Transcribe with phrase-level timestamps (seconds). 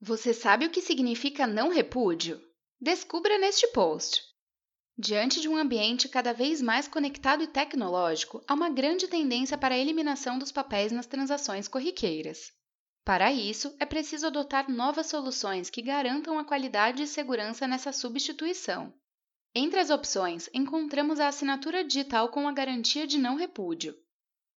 [0.00, 2.40] Você sabe o que significa não repúdio?
[2.80, 4.22] Descubra neste post.
[4.96, 9.74] Diante de um ambiente cada vez mais conectado e tecnológico, há uma grande tendência para
[9.74, 12.52] a eliminação dos papéis nas transações corriqueiras.
[13.04, 18.94] Para isso, é preciso adotar novas soluções que garantam a qualidade e segurança nessa substituição.
[19.52, 23.96] Entre as opções, encontramos a assinatura digital com a garantia de não repúdio,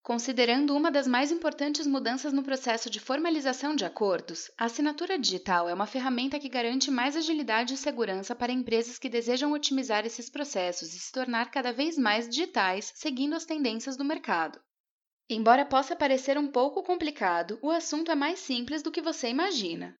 [0.03, 5.69] Considerando uma das mais importantes mudanças no processo de formalização de acordos, a assinatura digital
[5.69, 10.27] é uma ferramenta que garante mais agilidade e segurança para empresas que desejam otimizar esses
[10.27, 14.59] processos e se tornar cada vez mais digitais, seguindo as tendências do mercado.
[15.29, 19.95] Embora possa parecer um pouco complicado, o assunto é mais simples do que você imagina.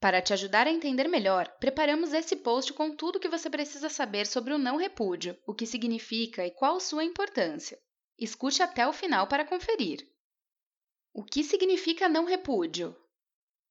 [0.00, 3.88] Para te ajudar a entender melhor, preparamos esse post com tudo o que você precisa
[3.88, 7.78] saber sobre o não repúdio, o que significa e qual sua importância.
[8.18, 10.08] Escute até o final para conferir.
[11.12, 12.96] O que significa não repúdio?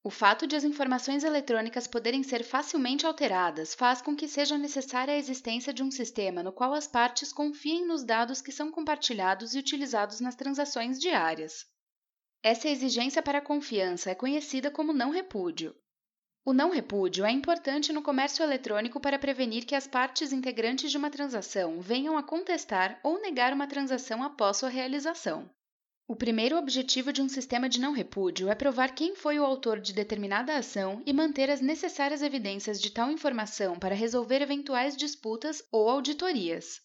[0.06, 5.14] O fato de as informações eletrônicas poderem ser facilmente alteradas faz com que seja necessária
[5.14, 9.56] a existência de um sistema no qual as partes confiem nos dados que são compartilhados
[9.56, 11.66] e utilizados nas transações diárias.
[12.42, 15.74] Essa exigência para a confiança é conhecida como não repúdio.
[16.46, 20.98] O não repúdio é importante no comércio eletrônico para prevenir que as partes integrantes de
[20.98, 25.50] uma transação venham a contestar ou negar uma transação após sua realização.
[26.06, 29.80] O primeiro objetivo de um sistema de não repúdio é provar quem foi o autor
[29.80, 35.64] de determinada ação e manter as necessárias evidências de tal informação para resolver eventuais disputas
[35.72, 36.82] ou auditorias.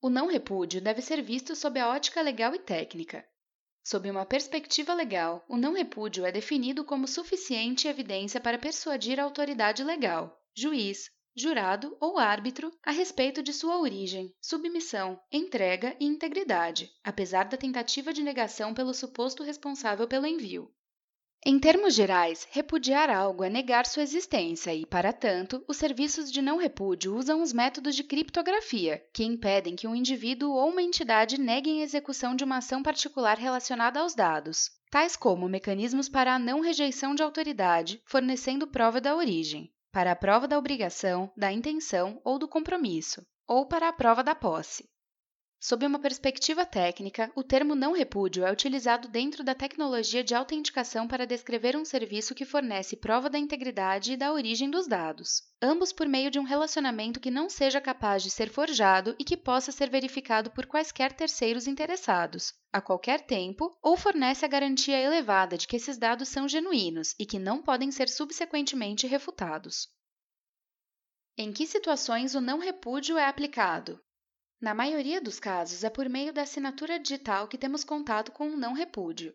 [0.00, 3.26] O não repúdio deve ser visto sob a ótica legal e técnica.
[3.90, 9.22] Sob uma perspectiva legal, o não repúdio é definido como suficiente evidência para persuadir a
[9.22, 16.90] autoridade legal, juiz, jurado ou árbitro a respeito de sua origem, submissão, entrega e integridade,
[17.02, 20.70] apesar da tentativa de negação pelo suposto responsável pelo envio.
[21.46, 26.42] Em termos gerais, repudiar algo é negar sua existência e, para tanto, os serviços de
[26.42, 31.40] não repúdio usam os métodos de criptografia, que impedem que um indivíduo ou uma entidade
[31.40, 36.38] neguem a execução de uma ação particular relacionada aos dados, tais como mecanismos para a
[36.40, 42.20] não rejeição de autoridade, fornecendo prova da origem, para a prova da obrigação, da intenção
[42.24, 44.88] ou do compromisso, ou para a prova da posse.
[45.60, 51.08] Sob uma perspectiva técnica, o termo não repúdio é utilizado dentro da tecnologia de autenticação
[51.08, 55.92] para descrever um serviço que fornece prova da integridade e da origem dos dados, ambos
[55.92, 59.72] por meio de um relacionamento que não seja capaz de ser forjado e que possa
[59.72, 65.66] ser verificado por quaisquer terceiros interessados, a qualquer tempo, ou fornece a garantia elevada de
[65.66, 69.88] que esses dados são genuínos e que não podem ser subsequentemente refutados.
[71.36, 74.00] Em que situações o não repúdio é aplicado?
[74.60, 78.56] Na maioria dos casos, é por meio da assinatura digital que temos contato com um
[78.56, 79.32] não repúdio.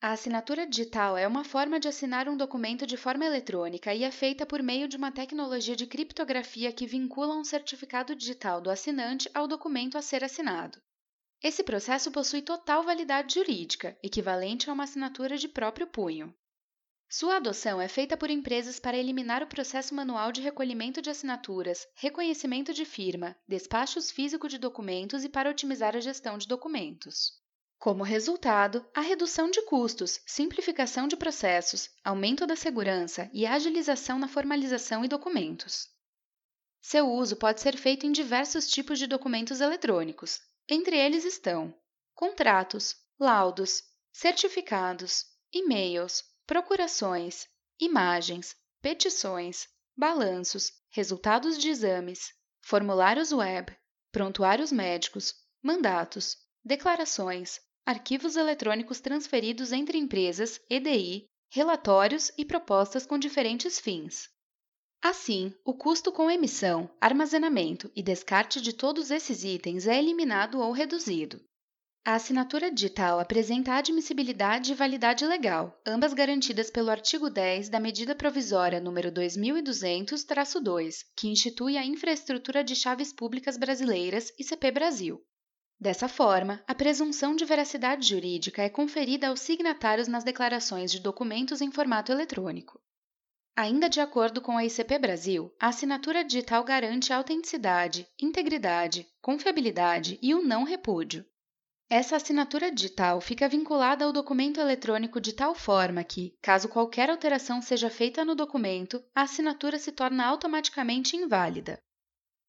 [0.00, 4.10] A assinatura digital é uma forma de assinar um documento de forma eletrônica e é
[4.10, 9.30] feita por meio de uma tecnologia de criptografia que vincula um certificado digital do assinante
[9.34, 10.80] ao documento a ser assinado.
[11.42, 16.34] Esse processo possui total validade jurídica, equivalente a uma assinatura de próprio punho.
[17.16, 21.86] Sua adoção é feita por empresas para eliminar o processo manual de recolhimento de assinaturas,
[21.94, 27.30] reconhecimento de firma, despachos físico de documentos e para otimizar a gestão de documentos.
[27.78, 34.26] Como resultado, a redução de custos, simplificação de processos, aumento da segurança e agilização na
[34.26, 35.86] formalização e documentos.
[36.80, 40.40] Seu uso pode ser feito em diversos tipos de documentos eletrônicos.
[40.68, 41.72] Entre eles estão
[42.12, 47.46] contratos, laudos, certificados, e-mails, procurações,
[47.80, 49.66] imagens, petições,
[49.96, 53.74] balanços, resultados de exames, formulários web,
[54.12, 63.78] prontuários médicos, mandatos, declarações, arquivos eletrônicos transferidos entre empresas, EDI, relatórios e propostas com diferentes
[63.78, 64.28] fins.
[65.02, 70.72] Assim, o custo com emissão, armazenamento e descarte de todos esses itens é eliminado ou
[70.72, 71.44] reduzido.
[72.06, 78.14] A assinatura digital apresenta admissibilidade e validade legal, ambas garantidas pelo artigo 10 da Medida
[78.14, 85.24] Provisória nº 2200-2, que institui a Infraestrutura de Chaves Públicas Brasileiras ICP Brasil.
[85.80, 91.62] Dessa forma, a presunção de veracidade jurídica é conferida aos signatários nas declarações de documentos
[91.62, 92.78] em formato eletrônico.
[93.56, 100.34] Ainda de acordo com a ICP Brasil, a assinatura digital garante autenticidade, integridade, confiabilidade e
[100.34, 101.24] o não repúdio,
[101.90, 107.60] essa assinatura digital fica vinculada ao documento eletrônico de tal forma que, caso qualquer alteração
[107.60, 111.78] seja feita no documento, a assinatura se torna automaticamente inválida.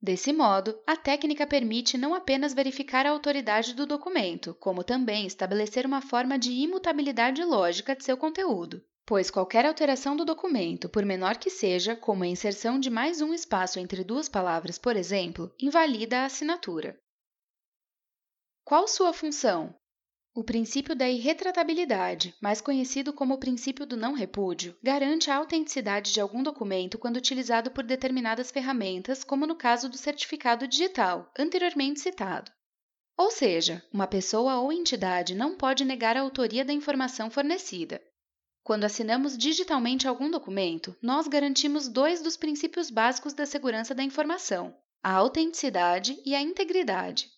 [0.01, 5.85] Desse modo, a técnica permite não apenas verificar a autoridade do documento, como também estabelecer
[5.85, 11.37] uma forma de imutabilidade lógica de seu conteúdo, pois qualquer alteração do documento, por menor
[11.37, 16.19] que seja, como a inserção de mais um espaço entre duas palavras, por exemplo, invalida
[16.19, 16.99] a assinatura.
[18.65, 19.75] Qual sua função?
[20.33, 26.11] O princípio da irretratabilidade, mais conhecido como o princípio do não repúdio, garante a autenticidade
[26.11, 31.99] de algum documento quando utilizado por determinadas ferramentas, como no caso do certificado digital, anteriormente
[31.99, 32.51] citado.
[33.15, 38.01] Ou seja, uma pessoa ou entidade não pode negar a autoria da informação fornecida.
[38.63, 44.75] Quando assinamos digitalmente algum documento, nós garantimos dois dos princípios básicos da segurança da informação:
[45.03, 47.34] a autenticidade e a integridade.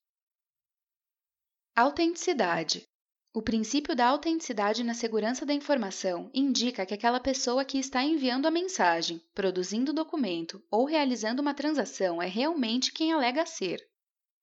[1.77, 2.89] Autenticidade.
[3.31, 8.47] O princípio da autenticidade na segurança da informação indica que aquela pessoa que está enviando
[8.47, 13.87] a mensagem, produzindo o documento ou realizando uma transação é realmente quem alega ser.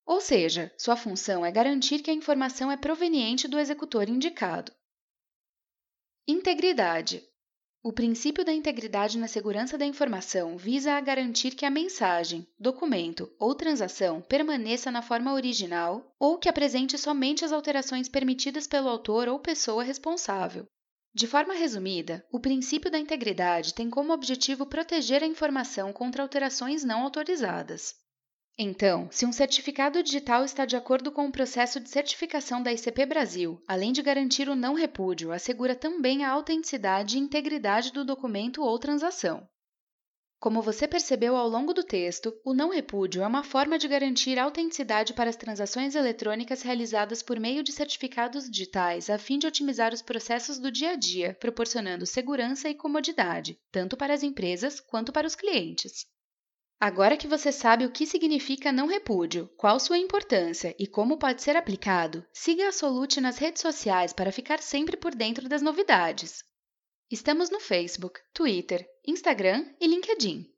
[0.07, 4.71] Ou seja, sua função é garantir que a informação é proveniente do executor indicado.
[6.29, 7.21] Integridade.
[7.87, 13.31] O princípio da integridade na segurança da informação visa a garantir que a mensagem, documento
[13.39, 19.29] ou transação permaneça na forma original ou que apresente somente as alterações permitidas pelo autor
[19.29, 20.67] ou pessoa responsável.
[21.13, 26.85] De forma resumida, o princípio da integridade tem como objetivo proteger a informação contra alterações
[26.85, 27.95] não autorizadas.
[28.57, 33.05] Então, se um certificado digital está de acordo com o processo de certificação da ICP
[33.05, 38.63] Brasil, além de garantir o não repúdio, assegura também a autenticidade e integridade do documento
[38.63, 39.45] ou transação.
[40.39, 44.39] Como você percebeu ao longo do texto, o não repúdio é uma forma de garantir
[44.39, 49.93] autenticidade para as transações eletrônicas realizadas por meio de certificados digitais, a fim de otimizar
[49.93, 55.13] os processos do dia a dia, proporcionando segurança e comodidade, tanto para as empresas quanto
[55.13, 56.07] para os clientes.
[56.81, 61.43] Agora que você sabe o que significa não repúdio, qual sua importância e como pode
[61.43, 66.45] ser aplicado, siga a Solute nas redes sociais para ficar sempre por dentro das novidades.
[67.11, 70.51] Estamos no Facebook, Twitter, Instagram e LinkedIn.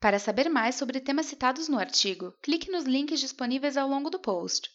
[0.00, 4.18] Para saber mais sobre temas citados no artigo, clique nos links disponíveis ao longo do
[4.18, 4.70] post.